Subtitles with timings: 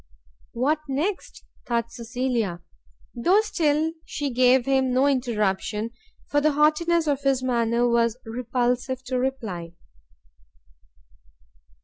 [0.53, 1.43] What next?
[1.67, 2.63] thought Cecilia;
[3.13, 5.91] though still she gave him no interruption,
[6.27, 9.73] for the haughtiness of his manner was repulsive to reply.